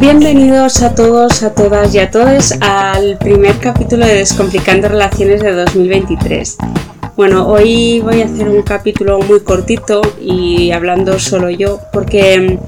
Bienvenidos 0.00 0.82
a 0.82 0.94
todos, 0.94 1.42
a 1.42 1.54
todas 1.54 1.94
y 1.94 1.98
a 1.98 2.10
todos 2.10 2.52
al 2.62 3.18
primer 3.18 3.58
capítulo 3.58 4.06
de 4.06 4.14
Descomplicando 4.14 4.88
Relaciones 4.88 5.42
de 5.42 5.52
2023. 5.52 6.56
Bueno, 7.16 7.46
hoy 7.46 8.00
voy 8.00 8.22
a 8.22 8.24
hacer 8.24 8.48
un 8.48 8.62
capítulo 8.62 9.20
muy 9.20 9.40
cortito 9.40 10.00
y 10.18 10.70
hablando 10.70 11.18
solo 11.18 11.50
yo, 11.50 11.80
porque, 11.92 12.58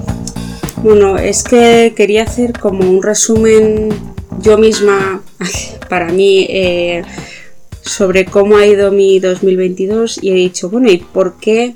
bueno, 0.83 1.17
es 1.17 1.43
que 1.43 1.93
quería 1.97 2.21
hacer 2.21 2.53
como 2.53 2.87
un 2.87 3.01
resumen 3.01 3.89
yo 4.39 4.59
misma, 4.59 5.23
para 5.89 6.11
mí, 6.11 6.45
eh, 6.51 7.01
sobre 7.81 8.25
cómo 8.25 8.57
ha 8.57 8.67
ido 8.67 8.91
mi 8.91 9.19
2022 9.19 10.19
y 10.21 10.29
he 10.29 10.35
dicho, 10.35 10.69
bueno, 10.69 10.91
¿y 10.91 10.97
por 10.97 11.39
qué 11.39 11.73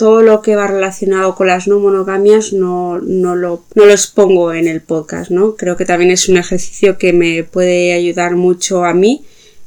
todo 0.00 0.22
lo 0.22 0.40
que 0.40 0.56
va 0.56 0.66
relacionado 0.66 1.34
con 1.34 1.48
las 1.48 1.68
no 1.68 1.78
monogamias 1.78 2.54
no, 2.54 2.98
no, 3.00 3.36
lo, 3.36 3.64
no 3.74 3.84
lo 3.84 3.92
expongo 3.92 4.54
en 4.54 4.66
el 4.66 4.80
podcast, 4.80 5.30
¿no? 5.30 5.56
Creo 5.56 5.76
que 5.76 5.84
también 5.84 6.10
es 6.10 6.26
un 6.30 6.38
ejercicio 6.38 6.96
que 6.96 7.12
me 7.12 7.44
puede 7.44 7.92
ayudar 7.92 8.34
mucho 8.34 8.86
a 8.86 8.94
mí 8.94 9.26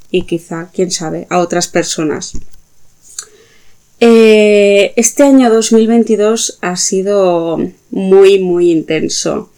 y 0.09 0.23
quizá, 0.23 0.72
quién 0.73 0.90
sabe, 0.90 1.28
a 1.30 1.38
otras 1.38 1.68
personas. 1.68 2.34
Eh, 4.00 4.94
este 4.96 5.22
año 5.22 5.52
2022 5.52 6.58
ha 6.62 6.78
sido 6.78 7.59
muy, 7.92 8.40
muy 8.40 8.72
intenso. 8.72 9.52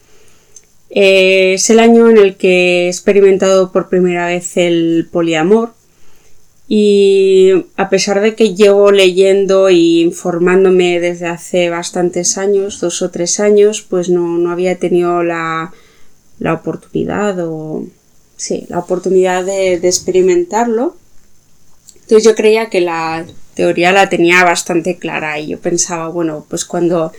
Eh, 0.89 1.53
es 1.53 1.69
el 1.69 1.79
año 1.79 2.09
en 2.09 2.17
el 2.17 2.35
que 2.35 2.87
he 2.87 2.87
experimentado 2.89 3.71
por 3.71 3.87
primera 3.87 4.27
vez 4.27 4.57
el 4.57 5.07
poliamor 5.09 5.73
y 6.67 7.51
a 7.75 7.89
pesar 7.89 8.21
de 8.21 8.35
que 8.35 8.55
llevo 8.55 8.91
leyendo 8.91 9.67
e 9.67 9.75
informándome 10.01 10.99
desde 10.99 11.27
hace 11.27 11.69
bastantes 11.69 12.37
años, 12.37 12.79
dos 12.79 13.01
o 13.01 13.11
tres 13.11 13.39
años, 13.39 13.83
pues 13.83 14.09
no, 14.09 14.37
no 14.39 14.51
había 14.51 14.79
tenido 14.79 15.21
la, 15.21 15.71
la, 16.39 16.53
oportunidad 16.53 17.37
o 17.39 17.85
sí, 18.35 18.65
la 18.69 18.79
oportunidad 18.79 19.45
de, 19.45 19.79
de, 19.79 19.87
experimentarlo. 19.87 20.95
Entonces 21.93 22.23
yo 22.23 22.35
creía 22.35 22.69
que 22.69 22.81
la 22.81 23.25
teoría 23.53 23.91
la 23.91 24.09
tenía 24.09 24.43
bastante 24.43 24.97
clara 24.97 25.39
y 25.39 25.47
yo 25.47 25.59
pensaba, 25.59 26.09
bueno, 26.09 26.45
pues 26.49 26.65
cuando 26.65 27.11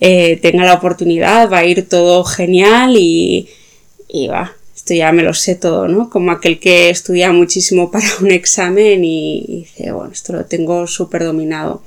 eh, 0.00 0.38
tenga 0.40 0.64
la 0.64 0.74
oportunidad 0.74 1.50
va 1.50 1.58
a 1.58 1.64
ir 1.64 1.88
todo 1.88 2.22
genial 2.24 2.96
y, 2.96 3.48
y 4.08 4.28
va, 4.28 4.57
esto 4.88 4.94
ya 4.94 5.12
me 5.12 5.22
lo 5.22 5.34
sé 5.34 5.54
todo, 5.54 5.86
¿no? 5.86 6.08
Como 6.08 6.30
aquel 6.30 6.58
que 6.58 6.88
estudia 6.88 7.30
muchísimo 7.30 7.90
para 7.92 8.08
un 8.20 8.30
examen 8.30 9.04
y, 9.04 9.44
dice, 9.46 9.92
bueno, 9.92 10.12
esto 10.12 10.32
lo 10.32 10.46
tengo 10.46 10.86
súper 10.86 11.24
dominado. 11.24 11.82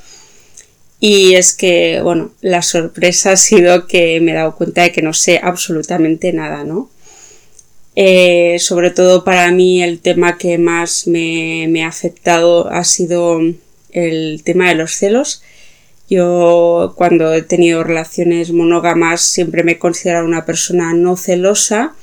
Y 0.99 1.33
es 1.33 1.55
que, 1.55 1.99
bueno, 2.03 2.31
la 2.41 2.61
sorpresa 2.61 3.31
ha 3.31 3.35
sido 3.35 3.87
que 3.87 4.21
me 4.21 4.31
he 4.31 4.35
dado 4.35 4.55
cuenta 4.55 4.83
de 4.83 4.91
que 4.91 5.01
no 5.01 5.13
sé 5.13 5.39
absolutamente 5.41 6.31
nada, 6.31 6.63
¿no? 6.63 6.91
Eh, 7.95 8.57
sobre 8.59 8.91
todo 8.91 9.23
para 9.23 9.51
mí 9.51 9.81
el 9.81 9.99
tema 9.99 10.37
que 10.37 10.59
más 10.59 11.07
me, 11.07 11.65
me, 11.69 11.83
ha 11.83 11.87
afectado 11.87 12.69
ha 12.69 12.83
sido 12.83 13.39
el 13.91 14.43
tema 14.43 14.69
de 14.69 14.75
los 14.75 14.91
celos. 14.91 15.41
Yo 16.07 16.93
cuando 16.95 17.33
he 17.33 17.41
tenido 17.41 17.83
relaciones 17.83 18.51
monógamas 18.51 19.21
siempre 19.21 19.63
me 19.63 19.73
he 19.73 19.79
considerado 19.79 20.25
una 20.25 20.45
persona 20.45 20.93
no 20.93 21.17
celosa 21.17 21.95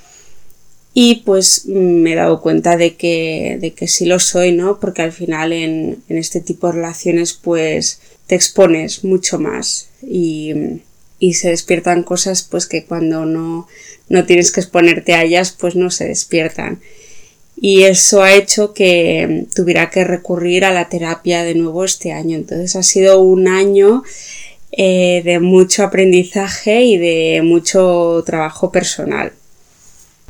y 1.00 1.22
pues 1.24 1.66
me 1.66 2.10
he 2.10 2.16
dado 2.16 2.41
cuenta 2.41 2.77
de 2.77 2.96
que, 2.96 3.56
de 3.60 3.70
que 3.70 3.86
sí 3.86 4.04
lo 4.04 4.18
soy, 4.18 4.50
¿no? 4.50 4.80
Porque 4.80 5.02
al 5.02 5.12
final 5.12 5.52
en, 5.52 6.02
en 6.08 6.18
este 6.18 6.41
tipo 6.41 6.66
de 6.66 6.72
relaciones 6.72 7.34
pues 7.34 8.00
te 8.27 8.34
expones 8.34 9.04
mucho 9.04 9.38
más 9.38 9.91
y, 10.02 10.80
y, 11.20 11.34
se 11.34 11.50
despiertan 11.50 12.02
cosas 12.02 12.42
pues 12.42 12.66
que 12.66 12.84
cuando 12.84 13.26
no, 13.26 13.69
no 14.08 14.26
tienes 14.26 14.50
que 14.50 14.58
exponerte 14.58 15.14
a 15.14 15.22
ellas 15.22 15.52
pues 15.56 15.76
no 15.76 15.92
se 15.92 16.08
despiertan. 16.08 16.80
Y 17.54 17.84
eso 17.84 18.24
ha 18.24 18.34
hecho 18.34 18.75
que 18.75 19.47
tuviera 19.54 19.91
que 19.91 20.03
recurrir 20.03 20.64
a 20.64 20.72
la 20.72 20.88
terapia 20.88 21.44
de 21.44 21.54
nuevo 21.54 21.84
este 21.84 22.10
año. 22.10 22.37
Entonces 22.37 22.75
ha 22.75 22.82
sido 22.82 23.20
un 23.20 23.47
año 23.47 24.03
eh, 24.72 25.22
de 25.25 25.38
mucho 25.38 25.84
aprendizaje 25.84 26.82
y 26.82 26.98
de 26.98 27.42
mucho 27.44 28.25
trabajo 28.26 28.72
personal. 28.72 29.32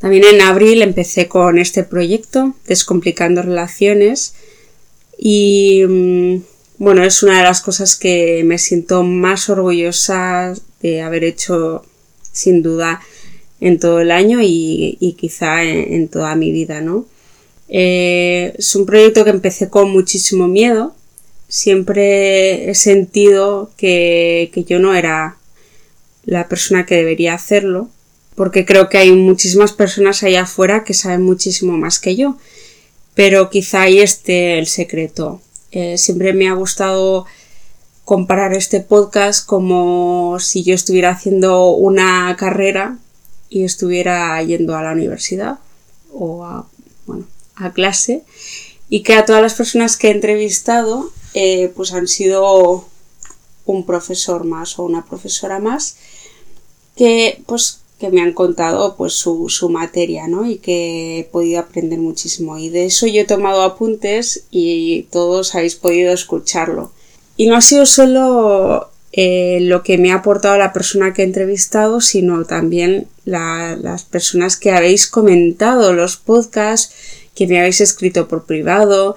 También 0.00 0.24
en 0.24 0.40
abril 0.40 0.82
empecé 0.82 1.26
con 1.26 1.58
este 1.58 1.82
proyecto, 1.82 2.54
Descomplicando 2.66 3.42
Relaciones, 3.42 4.34
y 5.18 5.82
mm, 5.86 6.42
bueno, 6.78 7.02
es 7.02 7.24
una 7.24 7.38
de 7.38 7.44
las 7.44 7.60
cosas 7.60 7.96
que 7.96 8.42
me 8.44 8.58
siento 8.58 9.02
más 9.02 9.50
orgullosa 9.50 10.54
de 10.80 11.02
haber 11.02 11.24
hecho 11.24 11.84
sin 12.30 12.62
duda 12.62 13.00
en 13.60 13.80
todo 13.80 14.00
el 14.00 14.12
año 14.12 14.38
y, 14.40 15.16
quizá 15.18 15.64
en, 15.64 16.06
toda 16.06 16.36
mi 16.36 16.52
vida, 16.52 16.80
¿no? 16.80 17.06
Eh, 17.68 18.54
es 18.56 18.76
un 18.76 18.86
proyecto 18.86 19.24
que 19.24 19.30
empecé 19.30 19.68
con 19.68 19.90
muchísimo 19.90 20.46
miedo. 20.46 20.94
Siempre 21.48 22.70
he 22.70 22.74
sentido 22.76 23.72
que, 23.76 24.50
que 24.54 24.62
yo 24.62 24.78
no 24.78 24.94
era 24.94 25.38
la 26.24 26.46
persona 26.48 26.86
que 26.86 26.94
debería 26.94 27.34
hacerlo 27.34 27.90
porque 28.38 28.64
creo 28.64 28.88
que 28.88 28.98
hay 28.98 29.10
muchísimas 29.10 29.72
personas 29.72 30.22
allá 30.22 30.42
afuera 30.42 30.84
que 30.84 30.94
saben 30.94 31.22
muchísimo 31.22 31.76
más 31.76 31.98
que 31.98 32.14
yo. 32.14 32.36
Pero 33.14 33.50
quizá 33.50 33.82
ahí 33.82 33.98
esté 33.98 34.60
el 34.60 34.68
secreto. 34.68 35.42
Eh, 35.72 35.98
siempre 35.98 36.32
me 36.32 36.46
ha 36.48 36.52
gustado 36.52 37.26
comparar 38.04 38.54
este 38.54 38.78
podcast 38.78 39.44
como 39.44 40.36
si 40.38 40.62
yo 40.62 40.72
estuviera 40.72 41.10
haciendo 41.10 41.72
una 41.72 42.36
carrera 42.38 42.98
y 43.50 43.64
estuviera 43.64 44.40
yendo 44.44 44.76
a 44.76 44.84
la 44.84 44.92
universidad 44.92 45.58
o 46.12 46.44
a, 46.44 46.64
bueno, 47.06 47.24
a 47.56 47.72
clase 47.72 48.22
y 48.88 49.02
que 49.02 49.14
a 49.14 49.24
todas 49.24 49.42
las 49.42 49.54
personas 49.54 49.96
que 49.96 50.08
he 50.08 50.12
entrevistado 50.12 51.10
eh, 51.34 51.72
pues 51.74 51.92
han 51.92 52.06
sido 52.06 52.86
un 53.64 53.84
profesor 53.84 54.44
más 54.44 54.78
o 54.78 54.84
una 54.84 55.04
profesora 55.04 55.58
más 55.58 55.96
que 56.94 57.42
pues 57.44 57.80
que 57.98 58.10
me 58.10 58.20
han 58.20 58.32
contado 58.32 58.96
pues 58.96 59.14
su, 59.14 59.48
su, 59.48 59.68
materia, 59.68 60.28
¿no? 60.28 60.46
Y 60.48 60.58
que 60.58 61.20
he 61.20 61.24
podido 61.24 61.60
aprender 61.60 61.98
muchísimo. 61.98 62.56
Y 62.58 62.68
de 62.68 62.86
eso 62.86 63.06
yo 63.06 63.22
he 63.22 63.26
tomado 63.26 63.62
apuntes 63.62 64.44
y 64.50 65.06
todos 65.10 65.54
habéis 65.54 65.74
podido 65.74 66.12
escucharlo. 66.12 66.92
Y 67.36 67.46
no 67.46 67.56
ha 67.56 67.60
sido 67.60 67.86
solo 67.86 68.90
eh, 69.12 69.58
lo 69.62 69.82
que 69.82 69.98
me 69.98 70.12
ha 70.12 70.16
aportado 70.16 70.58
la 70.58 70.72
persona 70.72 71.12
que 71.12 71.22
he 71.22 71.24
entrevistado, 71.24 72.00
sino 72.00 72.44
también 72.44 73.08
la, 73.24 73.76
las 73.80 74.04
personas 74.04 74.56
que 74.56 74.70
habéis 74.70 75.08
comentado 75.08 75.92
los 75.92 76.16
podcasts, 76.16 76.94
que 77.34 77.46
me 77.46 77.58
habéis 77.58 77.80
escrito 77.80 78.28
por 78.28 78.44
privado. 78.44 79.16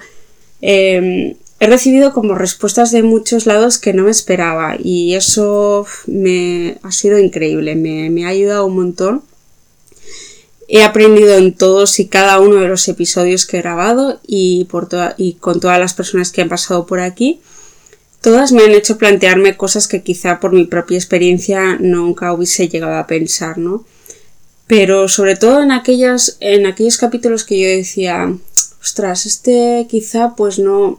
Eh, 0.60 1.36
he 1.62 1.68
recibido 1.68 2.12
como 2.12 2.34
respuestas 2.34 2.90
de 2.90 3.04
muchos 3.04 3.46
lados 3.46 3.78
que 3.78 3.92
no 3.92 4.02
me 4.02 4.10
esperaba 4.10 4.74
y 4.82 5.14
eso 5.14 5.86
me 6.08 6.78
ha 6.82 6.90
sido 6.90 7.20
increíble, 7.20 7.76
me, 7.76 8.24
ha 8.24 8.30
ayudado 8.30 8.66
un 8.66 8.74
montón. 8.74 9.22
He 10.66 10.82
aprendido 10.82 11.36
en 11.36 11.52
todos 11.52 12.00
y 12.00 12.08
cada 12.08 12.40
uno 12.40 12.56
de 12.56 12.66
los 12.66 12.88
episodios 12.88 13.46
que 13.46 13.58
he 13.58 13.62
grabado 13.62 14.18
y, 14.26 14.64
por 14.64 14.88
y 15.16 15.34
con 15.34 15.60
todas 15.60 15.78
las 15.78 15.94
personas 15.94 16.32
que 16.32 16.42
han 16.42 16.48
pasado 16.48 16.84
por 16.84 16.98
aquí. 16.98 17.40
Todas 18.20 18.50
me 18.50 18.64
han 18.64 18.72
hecho 18.72 18.98
plantearme 18.98 19.56
cosas 19.56 19.86
que 19.86 20.02
quizá 20.02 20.40
por 20.40 20.52
mi 20.52 20.64
propia 20.64 20.98
experiencia 20.98 21.76
nunca 21.78 22.32
hubiese 22.32 22.68
llegado 22.68 22.96
a 22.96 23.06
pensar, 23.06 23.58
¿no? 23.58 23.84
Pero 24.66 25.06
sobre 25.06 25.36
todo 25.36 25.62
en, 25.62 25.70
aquellas, 25.70 26.38
en 26.40 26.66
aquellos 26.66 26.96
capítulos 26.96 27.44
que 27.44 27.60
yo 27.60 27.68
decía, 27.68 28.34
ostras, 28.80 29.26
este 29.26 29.86
quizá 29.88 30.34
pues 30.34 30.58
no, 30.58 30.98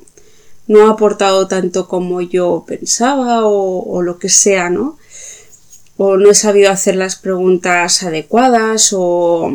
no 0.68 0.88
ha 0.88 0.92
aportado 0.92 1.48
tanto 1.48 1.88
como 1.88 2.22
yo 2.22 2.64
pensaba 2.68 3.46
o, 3.46 4.02
lo 4.02 4.18
que 4.20 4.30
sea, 4.30 4.70
¿no? 4.70 4.98
O 5.98 6.18
no 6.18 6.30
he 6.30 6.36
sabido 6.36 6.72
hacer 6.72 6.96
las 6.96 7.16
preguntas 7.16 8.04
adecuadas 8.04 8.94
o, 8.94 9.54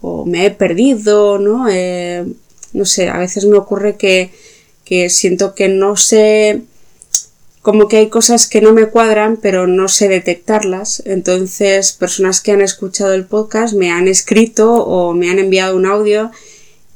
o 0.00 0.24
me 0.24 0.46
he 0.46 0.50
perdido, 0.50 1.38
¿no? 1.38 1.68
Eh, 1.68 2.24
no 2.72 2.84
sé, 2.84 3.08
a 3.08 3.18
veces 3.18 3.44
me 3.44 3.56
ocurre 3.56 3.96
que, 3.96 4.30
que 4.84 5.10
siento 5.10 5.54
que 5.54 5.68
no 5.68 5.96
sé, 5.96 6.62
como 7.62 7.88
que 7.88 7.96
hay 7.96 8.08
cosas 8.10 8.46
que 8.46 8.60
no 8.60 8.74
me 8.74 8.88
cuadran, 8.88 9.38
pero 9.38 9.66
no 9.66 9.88
sé 9.88 10.08
detectarlas. 10.08 11.02
Entonces, 11.06 11.92
personas 11.92 12.42
que 12.42 12.52
han 12.52 12.60
escuchado 12.60 13.14
el 13.14 13.24
podcast 13.24 13.72
me 13.74 13.90
han 13.90 14.06
escrito 14.06 14.74
o 14.74 15.14
me 15.14 15.30
han 15.30 15.38
enviado 15.38 15.74
un 15.74 15.86
audio 15.86 16.30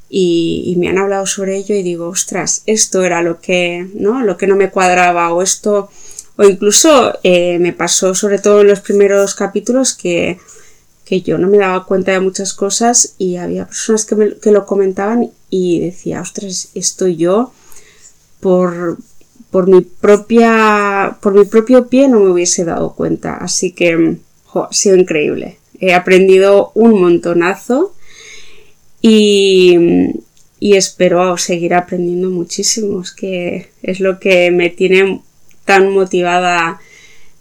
y, 0.08 0.74
me 0.78 0.88
han 0.88 0.98
hablado 0.98 1.26
sobre 1.26 1.56
ello 1.56 1.74
y 1.74 1.82
digo, 1.82 2.08
ostras, 2.08 2.62
esto 2.66 3.02
era 3.02 3.22
lo 3.22 3.40
que, 3.40 3.88
¿no? 3.94 4.22
Lo 4.22 4.36
que 4.36 4.46
no 4.46 4.56
me 4.56 4.70
cuadraba 4.70 5.32
o 5.32 5.42
esto, 5.42 5.90
o 6.36 6.44
incluso 6.44 7.18
eh, 7.22 7.58
me 7.58 7.72
pasó 7.72 8.14
sobre 8.14 8.38
todo 8.38 8.62
en 8.62 8.68
los 8.68 8.80
primeros 8.80 9.34
capítulos 9.34 9.94
que, 9.94 10.38
que 11.04 11.20
yo 11.20 11.36
no 11.36 11.48
me 11.48 11.58
daba 11.58 11.84
cuenta 11.84 12.12
de 12.12 12.20
muchas 12.20 12.54
cosas 12.54 13.14
y 13.18 13.36
había 13.36 13.66
personas 13.66 14.04
que, 14.06 14.14
me, 14.14 14.36
que 14.36 14.52
lo 14.52 14.64
comentaban 14.66 15.30
y 15.50 15.80
decía, 15.80 16.20
ostras, 16.20 16.70
esto 16.74 17.06
yo 17.06 17.52
por, 18.40 18.98
por 19.50 19.68
mi 19.68 19.82
propia, 19.82 21.18
por 21.20 21.34
mi 21.34 21.44
propio 21.44 21.88
pie 21.88 22.08
no 22.08 22.20
me 22.20 22.30
hubiese 22.30 22.64
dado 22.64 22.94
cuenta. 22.94 23.34
Así 23.34 23.72
que, 23.72 24.16
ha 24.54 24.72
sido 24.72 24.96
increíble. 24.96 25.58
he 25.80 25.92
aprendido 25.94 26.72
un 26.74 27.00
montonazo 27.00 27.94
y, 29.00 29.76
y 30.60 30.74
espero 30.74 31.36
seguir 31.36 31.74
aprendiendo 31.74 32.30
muchísimo, 32.30 33.02
es 33.02 33.12
que 33.12 33.70
es 33.82 34.00
lo 34.00 34.18
que 34.18 34.50
me 34.50 34.70
tiene 34.70 35.20
tan 35.64 35.90
motivada 35.90 36.80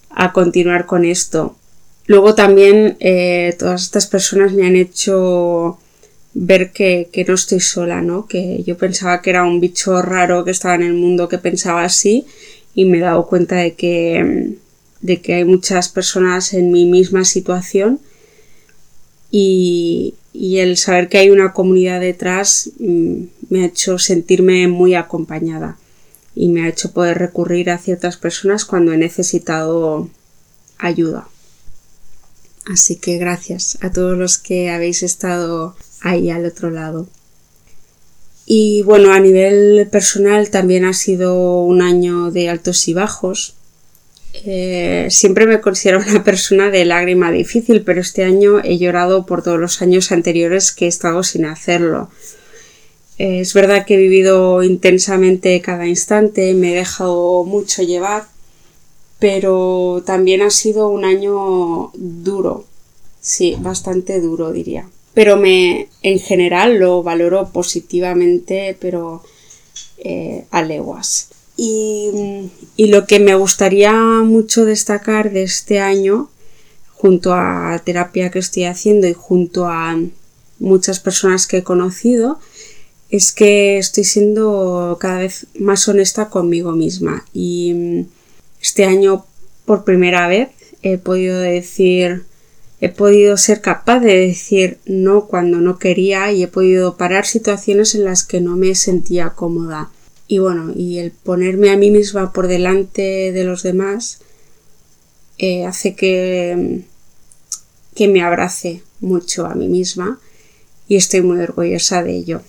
a 0.10 0.34
continuar 0.34 0.86
con 0.86 1.06
esto. 1.06 1.56
Luego 2.06 2.36
también 2.36 2.98
eh, 3.00 3.56
todas 3.60 3.84
estas 3.84 4.08
personas 4.08 4.54
me 4.54 4.66
han 4.66 4.76
hecho 4.76 5.78
ver 6.34 6.72
que, 6.72 7.10
que, 7.12 7.26
no 7.26 7.34
estoy 7.34 7.60
sola, 7.60 8.02
¿no? 8.02 8.28
Que 8.28 8.64
yo 8.64 8.78
pensaba 8.78 9.22
que 9.22 9.32
era 9.32 9.44
un 9.44 9.60
bicho 9.60 10.02
raro 10.02 10.46
que 10.46 10.52
estaba 10.52 10.76
en 10.76 10.84
el 10.84 10.94
mundo 10.94 11.28
que 11.28 11.38
pensaba 11.38 11.84
así 11.84 12.26
y 12.76 12.86
me 12.86 13.00
he 13.00 13.02
dado 13.02 13.28
cuenta 13.28 13.56
de 13.56 13.74
que, 13.74 14.54
de 15.02 15.22
que 15.22 15.34
hay 15.34 15.46
muchas 15.46 15.90
personas 15.90 16.54
en 16.54 16.72
mi 16.72 16.86
misma 16.86 17.26
situación 17.26 18.00
y, 19.32 20.14
y 20.40 20.60
el 20.60 20.78
saber 20.78 21.10
que 21.10 21.18
hay 21.18 21.32
una 21.32 21.52
comunidad 21.52 22.00
detrás 22.00 22.70
mm, 22.78 23.24
me 23.50 23.64
ha 23.64 23.66
hecho 23.66 23.98
sentirme 23.98 24.68
muy 24.68 24.94
acompañada 24.94 25.78
y 26.36 26.50
me 26.50 26.64
ha 26.64 26.70
hecho 26.70 26.92
poder 26.92 27.18
recurrir 27.18 27.72
a 27.72 27.80
ciertas 27.80 28.18
personas 28.18 28.64
cuando 28.64 28.94
he 28.94 28.98
necesitado 28.98 30.10
ayuda. 30.78 31.28
Así 32.72 32.98
que 32.98 33.18
gracias 33.18 33.80
a 33.82 33.92
todos 33.92 34.16
los 34.16 34.38
que 34.38 34.70
habéis 34.70 35.02
estado 35.02 35.76
ahí 36.02 36.30
al 36.30 36.46
otro 36.46 36.70
lado. 36.70 37.08
Y 38.46 38.84
bueno, 38.84 39.14
a 39.14 39.20
nivel 39.20 39.88
personal 39.92 40.52
también 40.52 40.86
ha 40.86 40.94
sido 40.94 41.62
un 41.64 41.82
año 41.82 42.30
de 42.30 42.50
altos 42.50 42.88
y 42.88 42.94
bajos. 42.94 43.56
Eh, 44.46 45.08
siempre 45.10 45.48
me 45.48 45.62
considero 45.62 46.00
una 46.00 46.24
persona 46.24 46.70
de 46.70 46.86
lágrima 46.86 47.32
difícil, 47.32 47.82
pero 47.82 48.02
este 48.02 48.24
año 48.24 48.60
he 48.64 48.78
llorado 48.78 49.26
por 49.26 49.44
todos 49.44 49.60
los 49.60 49.82
años 49.82 50.12
anteriores 50.12 50.72
que 50.72 50.86
he 50.86 50.88
estado 50.88 51.24
sin 51.24 51.46
hacerlo. 51.46 52.10
Eh, 53.18 53.40
es 53.40 53.54
verdad 53.54 53.86
que 53.86 53.96
he 53.96 53.98
vivido 53.98 54.62
intensamente 54.64 55.60
cada 55.62 55.88
instante, 55.88 56.54
me 56.54 56.74
he 56.74 56.76
dejado 56.76 57.44
mucho 57.44 57.82
llevar, 57.82 58.26
pero 59.20 60.04
también 60.06 60.44
ha 60.44 60.52
sido 60.52 60.90
un 60.90 61.04
año 61.04 61.92
duro, 61.96 62.66
sí, 63.20 63.56
bastante 63.60 64.22
duro 64.22 64.52
diría. 64.52 64.88
Pero 65.16 65.36
me, 65.36 65.90
en 66.04 66.20
general 66.20 66.78
lo 66.78 67.02
valoro 67.02 67.50
positivamente, 67.50 68.78
pero 68.80 69.24
eh, 69.98 70.46
a 70.52 70.62
leguas. 70.62 71.30
Y, 71.58 72.52
lo 72.78 73.08
que 73.08 73.20
me 73.20 73.34
gustaría 73.34 73.92
mucho 74.22 74.64
destacar 74.64 75.32
de 75.32 75.42
este 75.42 75.80
año, 75.80 76.30
junto 76.94 77.34
a 77.34 77.82
terapia 77.84 78.30
que 78.30 78.40
estoy 78.40 78.66
haciendo 78.66 79.08
y 79.08 79.14
junto 79.14 79.66
a 79.66 79.98
muchas 80.60 81.00
personas 81.00 81.48
que 81.48 81.58
he 81.58 81.64
conocido, 81.64 82.40
es 83.10 83.32
que 83.32 83.80
estoy 83.80 84.04
siendo 84.04 84.98
cada 85.00 85.20
vez 85.20 85.48
más 85.60 85.88
honesta 85.88 86.30
conmigo 86.30 86.74
misma. 86.74 87.26
Y 87.34 88.06
este 88.62 88.86
año, 88.86 89.26
por 89.66 89.84
primera 89.84 90.28
vez, 90.28 90.50
he 90.84 91.00
podido 91.00 91.40
decir, 91.40 92.26
he 92.82 92.90
podido 92.90 93.36
ser 93.38 93.62
capaz 93.62 94.00
de 94.02 94.16
decir 94.16 94.78
no 94.86 95.26
cuando 95.26 95.58
no 95.58 95.80
quería 95.80 96.32
y 96.32 96.44
he 96.44 96.48
podido 96.48 96.98
parar 96.98 97.26
situaciones 97.26 97.96
en 97.96 98.04
las 98.04 98.24
que 98.24 98.42
no 98.42 98.56
me 98.56 98.76
sentía 98.76 99.32
cómoda 99.32 99.90
y 100.28 100.40
bueno, 100.40 100.74
y 100.76 101.00
el 101.00 101.12
ponerme 101.12 101.70
a 101.70 101.78
mí 101.78 101.90
misma 101.90 102.34
por 102.34 102.48
delante 102.48 103.32
de 103.32 103.44
los 103.44 103.64
demás 103.64 104.20
eh, 105.38 105.66
hace 105.66 105.96
que, 105.96 106.82
que 107.96 108.08
me 108.08 108.22
abrace 108.22 108.82
mucho 109.00 109.46
a 109.46 109.56
mí 109.56 109.68
misma 109.68 110.20
y 110.88 110.98
estoy 110.98 111.22
muy 111.22 111.40
orgullosa 111.40 112.04
de 112.04 112.16
ello. 112.16 112.42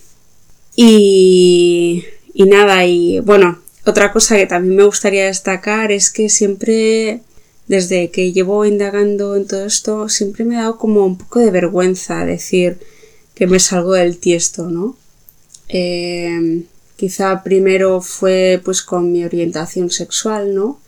Y, 0.75 2.03
y 2.33 2.43
nada, 2.45 2.85
y 2.85 3.19
bueno, 3.19 3.59
otra 3.85 4.11
cosa 4.11 4.35
que 4.35 4.45
también 4.45 4.75
me 4.75 4.83
gustaría 4.83 5.25
destacar 5.25 5.91
es 5.91 6.09
que 6.09 6.29
siempre, 6.29 7.21
desde 7.67 8.11
que 8.11 8.33
llevo 8.33 8.65
indagando 8.65 9.35
en 9.35 9.47
todo 9.47 9.65
esto, 9.65 10.09
siempre 10.09 10.43
me 10.43 10.57
ha 10.57 10.61
dado 10.61 10.77
como 10.77 11.05
un 11.05 11.17
poco 11.17 11.39
de 11.39 11.51
vergüenza 11.51 12.25
decir 12.25 12.77
que 13.35 13.47
me 13.47 13.59
salgo 13.59 13.93
del 13.93 14.17
tiesto, 14.17 14.69
¿no? 14.69 14.97
Eh, 15.69 16.63
Quizá 16.99 17.43
primero 17.43 18.01
fue 18.01 18.61
pues 18.65 18.81
con 18.81 19.13
mi 19.13 19.23
orientación 19.23 19.89
sexual, 19.89 20.53
¿no? 20.53 20.81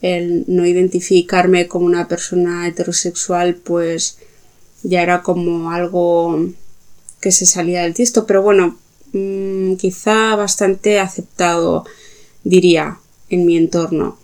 El 0.00 0.46
no 0.46 0.64
identificarme 0.64 1.68
como 1.68 1.84
una 1.84 2.08
persona 2.08 2.66
heterosexual 2.66 3.56
pues 3.56 4.16
ya 4.82 5.02
era 5.02 5.22
como 5.22 5.70
algo 5.70 6.48
que 7.20 7.30
se 7.30 7.44
salía 7.44 7.82
del 7.82 7.92
tiesto, 7.92 8.24
pero 8.24 8.40
bueno, 8.40 8.78
mm, 9.12 9.74
quizá 9.74 10.34
bastante 10.34 10.98
aceptado, 10.98 11.84
diría, 12.42 12.96
en 13.28 13.44
mi 13.44 13.58
entorno. 13.58 14.16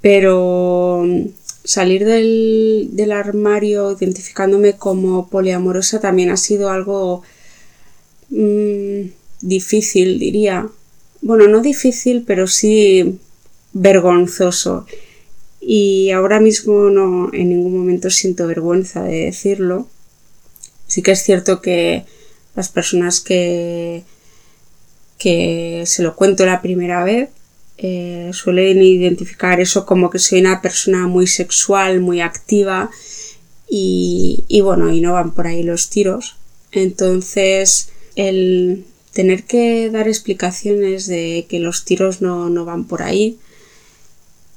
Pero 0.00 1.04
mm, 1.06 1.26
salir 1.62 2.04
del, 2.04 2.88
del, 2.90 3.12
armario 3.12 3.92
identificándome 3.92 4.72
como 4.72 5.28
poliamorosa 5.28 6.00
también 6.00 6.30
ha 6.30 6.36
sido 6.36 6.70
algo 6.70 7.22
mmm, 8.30 9.19
difícil, 9.40 10.18
diría. 10.18 10.68
Bueno, 11.22 11.46
no 11.48 11.60
difícil, 11.60 12.24
pero 12.26 12.46
sí 12.46 13.18
vergonzoso. 13.72 14.86
Y 15.60 16.10
ahora 16.10 16.40
mismo 16.40 16.90
no 16.90 17.30
en 17.32 17.50
ningún 17.50 17.76
momento 17.76 18.10
siento 18.10 18.46
vergüenza 18.46 19.02
de 19.02 19.26
decirlo. 19.26 19.88
Sí 20.86 21.02
que 21.02 21.12
es 21.12 21.22
cierto 21.22 21.60
que 21.60 22.04
las 22.56 22.68
personas 22.68 23.20
que, 23.20 24.02
que 25.18 25.84
se 25.86 26.02
lo 26.02 26.16
cuento 26.16 26.46
la 26.46 26.62
primera 26.62 27.04
vez 27.04 27.28
eh, 27.78 28.30
suelen 28.32 28.82
identificar 28.82 29.60
eso 29.60 29.86
como 29.86 30.10
que 30.10 30.18
soy 30.18 30.40
una 30.40 30.60
persona 30.60 31.06
muy 31.06 31.26
sexual, 31.26 32.00
muy 32.00 32.20
activa 32.20 32.90
y, 33.68 34.44
y 34.48 34.60
bueno, 34.62 34.92
y 34.92 35.00
no 35.00 35.12
van 35.12 35.32
por 35.32 35.46
ahí 35.46 35.62
los 35.62 35.90
tiros. 35.90 36.36
Entonces, 36.72 37.90
el 38.16 38.84
tener 39.12 39.44
que 39.44 39.90
dar 39.90 40.08
explicaciones 40.08 41.06
de 41.06 41.46
que 41.48 41.58
los 41.58 41.84
tiros 41.84 42.22
no, 42.22 42.64
van 42.64 42.84
por 42.84 43.02
ahí 43.02 43.38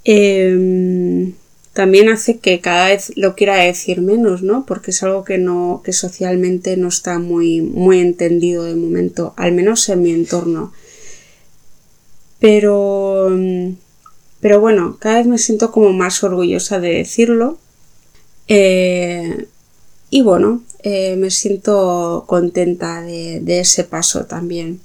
em, 0.03 1.33
también 1.73 2.09
hace 2.09 2.37
que 2.37 2.61
cada 2.61 2.89
vez 2.89 3.11
lo 3.15 3.35
quiera 3.35 3.55
decir 3.55 4.01
menos, 4.01 4.43
¿no? 4.43 4.65
Porque 4.65 4.91
es 4.91 5.01
algo 5.01 5.23
que 5.23 5.39
no, 5.39 5.81
que 5.83 5.91
socialmente 5.91 6.77
no 6.77 6.87
está 6.87 7.17
muy, 7.17 7.61
muy 7.61 7.99
entendido 7.99 8.63
de 8.63 8.75
momento, 8.75 9.33
al 9.37 9.53
menos 9.53 9.89
en 9.89 10.03
mi 10.03 10.11
entorno. 10.11 10.71
Pero, 12.39 13.31
pero 14.39 14.59
bueno, 14.59 14.97
cada 14.99 15.17
vez 15.17 15.25
me 15.25 15.39
siento 15.39 15.71
como 15.71 15.93
más 15.93 16.23
orgullosa 16.23 16.79
de 16.79 16.89
decirlo. 16.89 17.57
Eh, 18.47 19.47
y 20.11 20.21
bueno, 20.21 20.61
eh, 20.83 21.15
me 21.15 21.31
siento 21.31 22.25
contenta 22.27 23.01
de, 23.01 23.59
ese 23.59 23.85
paso 23.85 24.25
también. 24.25 24.81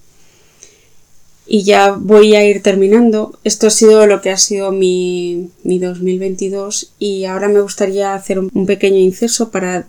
Y 1.44 1.64
ya 1.64 1.92
voy 1.92 2.36
a 2.36 2.46
ir 2.46 2.62
terminando. 2.62 3.36
Esto 3.42 3.66
ha 3.66 3.70
sido 3.70 4.06
lo 4.06 4.20
que 4.20 4.30
ha 4.30 4.36
sido 4.36 4.70
mi, 4.70 5.50
2022 5.64 6.92
y 7.00 7.24
ahora 7.24 7.48
me 7.48 7.60
gustaría 7.60 8.14
hacer 8.14 8.38
un, 8.38 8.66
pequeño 8.66 8.98
inceso 8.98 9.50
para 9.50 9.88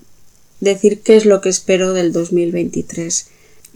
decir 0.61 1.01
qué 1.01 1.15
es 1.15 1.25
lo 1.25 1.41
que 1.41 1.49
espero 1.49 1.93
del 1.93 2.11
2023. 2.11 3.27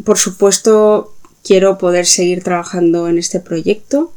Por 0.04 0.18
supuesto, 0.18 1.14
quiero 1.44 1.78
poder 1.78 2.08
seguir 2.08 2.44
trabajando 2.44 3.08
en 3.08 3.20
este 3.20 3.42
proyecto. 3.42 4.12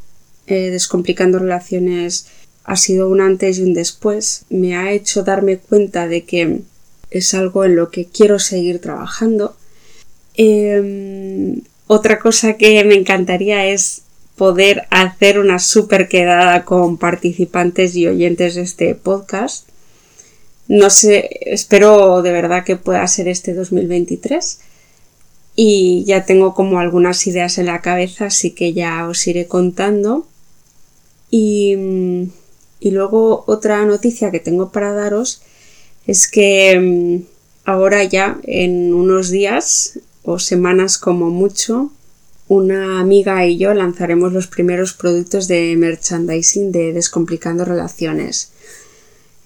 Eh, 0.47 0.71
descomplicando 0.71 1.37
relaciones 1.39 2.27
ha 2.63 2.77
sido 2.77 3.09
un 3.09 3.21
antes 3.21 3.59
y 3.59 3.63
un 3.63 3.73
después. 3.75 4.45
Me 4.49 4.75
ha 4.75 4.91
hecho 4.91 5.23
darme 5.23 5.57
cuenta 5.57 6.07
de 6.07 6.23
que 6.23 6.61
es 7.11 7.33
algo 7.33 7.65
en 7.65 7.75
lo 7.75 7.89
que 7.89 8.05
quiero 8.05 8.39
seguir 8.39 8.79
trabajando. 8.79 9.55
Em, 10.35 11.61
otra 11.87 12.19
cosa 12.19 12.53
que 12.53 12.83
me 12.83 12.95
encantaría 12.95 13.65
es 13.67 14.03
poder 14.35 14.83
hacer 14.91 15.39
una 15.39 15.57
super 15.59 16.07
quedada 16.07 16.63
con 16.63 16.97
participantes 16.97 17.95
y 17.95 18.07
oyentes 18.07 18.55
de 18.55 18.61
este 18.61 18.93
podcast. 18.93 19.67
No 20.67 20.89
sé, 20.89 21.29
espero 21.41 22.21
de 22.21 22.31
verdad 22.31 22.63
que 22.63 22.75
pueda 22.75 23.07
ser 23.07 23.27
este 23.27 23.53
2023. 23.53 24.59
Y 25.55 26.03
ya 26.05 26.23
tengo 26.25 26.53
como 26.53 26.79
algunas 26.79 27.25
ideas 27.25 27.57
en 27.57 27.65
la 27.65 27.81
cabeza, 27.81 28.25
así 28.25 28.51
que 28.51 28.73
ya 28.73 29.07
os 29.07 29.25
iré 29.25 29.47
contando. 29.47 30.27
Y, 31.31 31.75
y 32.79 32.91
luego 32.91 33.43
otra 33.47 33.83
noticia 33.85 34.29
que 34.29 34.39
tengo 34.39 34.71
para 34.71 34.93
daros 34.93 35.41
es 36.07 36.27
que 36.27 36.79
mm, 36.79 37.25
ahora 37.65 38.03
ya 38.03 38.39
en 38.43 38.93
unos 38.93 39.29
días 39.29 39.99
o 40.23 40.39
semanas 40.39 40.97
como 40.97 41.29
mucho, 41.29 41.91
una 42.47 42.99
amiga 42.99 43.45
y 43.45 43.57
yo 43.57 43.73
lanzaremos 43.73 44.33
los 44.33 44.47
primeros 44.47 44.93
productos 44.93 45.47
de 45.47 45.75
merchandising 45.77 46.71
de 46.71 46.93
Descomplicando 46.93 47.65
Relaciones. 47.65 48.51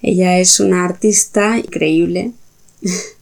Ella 0.01 0.39
es 0.39 0.59
una 0.59 0.85
artista 0.85 1.57
increíble 1.57 2.31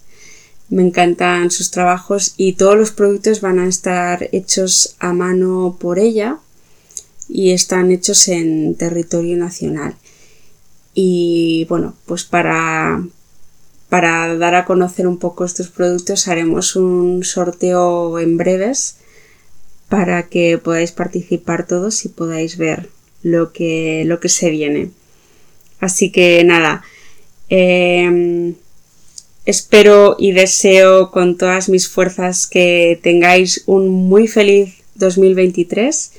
Me 0.70 0.84
encantan 0.84 1.50
sus 1.50 1.72
trabajos 1.72 2.36
y 2.38 2.54
todos 2.54 2.78
los 2.78 2.92
productos 2.92 3.42
van 3.42 3.58
a 3.58 3.68
estar 3.68 4.30
hechos 4.32 4.96
a 5.00 5.14
mano 5.14 5.78
por 5.80 5.98
ella 5.98 6.38
y 7.28 7.52
están 7.52 7.92
hechos 7.92 8.28
en 8.28 8.76
territorio 8.76 9.36
nacional. 9.36 9.96
Y 10.94 11.66
bueno, 11.70 11.96
pues 12.06 12.24
para, 12.24 13.04
para 13.90 14.36
dar 14.38 14.56
a 14.56 14.66
conocer 14.66 15.08
un 15.08 15.18
poco 15.18 15.46
estos 15.46 15.70
productos 15.70 16.28
haremos 16.28 16.76
un 16.76 17.24
sorteo 17.24 18.20
en 18.20 18.38
breves 18.38 18.98
para 19.90 20.30
que 20.30 20.60
podáis 20.60 20.92
participar 20.92 21.66
todos 21.66 22.06
y 22.06 22.10
podáis 22.10 22.58
ver 22.58 22.90
lo 23.24 23.52
que, 23.52 24.04
lo 24.06 24.20
que 24.20 24.30
se 24.30 24.52
viene. 24.52 24.92
Así 25.80 26.12
que 26.12 26.44
nada, 26.44 26.84
em, 27.50 28.54
espero 29.46 30.16
y 30.20 30.32
deseo 30.34 31.10
con 31.10 31.38
todas 31.38 31.70
mis 31.70 31.88
fuerzas 31.88 32.46
que 32.46 33.00
tengáis 33.02 33.64
un 33.66 33.90
muy 33.90 34.28
feliz 34.28 34.76
2023, 34.96 36.12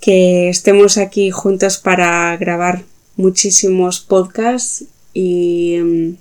que 0.00 0.48
estemos 0.48 0.96
aquí 0.96 1.30
juntos 1.30 1.76
para 1.76 2.34
grabar 2.38 2.84
muchísimos 3.16 4.00
podcasts 4.00 4.84
y, 5.12 5.74
em, 5.74 6.16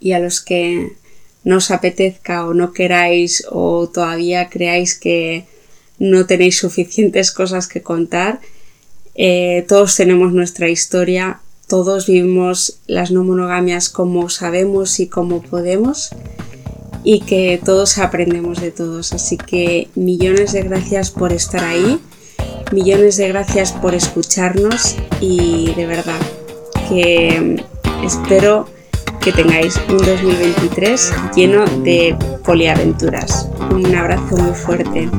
y 0.00 0.12
a 0.12 0.18
los 0.18 0.40
que 0.40 0.92
no 1.44 1.58
os 1.58 1.70
apetezca 1.70 2.46
o 2.46 2.54
no 2.54 2.72
queráis 2.72 3.46
o 3.50 3.88
todavía 3.88 4.48
creáis 4.48 4.98
que 4.98 5.44
no 5.98 6.26
tenéis 6.26 6.58
suficientes 6.58 7.30
cosas 7.30 7.68
que 7.68 7.82
contar, 7.82 8.40
eh, 9.14 9.64
todos 9.68 9.96
tenemos 9.96 10.32
nuestra 10.32 10.68
historia, 10.68 11.40
todos 11.68 12.06
vivimos 12.06 12.78
las 12.86 13.10
no 13.10 13.24
monogamias 13.24 13.88
como 13.88 14.28
sabemos 14.28 15.00
y 15.00 15.06
como 15.06 15.42
podemos 15.42 16.10
y 17.02 17.20
que 17.20 17.60
todos 17.64 17.98
aprendemos 17.98 18.60
de 18.60 18.72
todos. 18.72 19.12
Así 19.12 19.36
que 19.36 19.88
millones 19.94 20.52
de 20.52 20.62
gracias 20.62 21.12
por 21.12 21.32
estar 21.32 21.64
ahí, 21.64 22.00
millones 22.72 23.16
de 23.16 23.28
gracias 23.28 23.72
por 23.72 23.94
escucharnos 23.94 24.96
y 25.20 25.72
de 25.74 25.86
verdad 25.86 26.20
que 26.88 27.64
espero 28.04 28.68
que 29.26 29.32
tengáis 29.32 29.76
un 29.88 29.98
2023 29.98 31.12
lleno 31.34 31.64
de 31.82 32.16
poliaventuras. 32.44 33.50
Un 33.72 33.92
abrazo 33.92 34.36
muy 34.36 34.54
fuerte. 34.54 35.10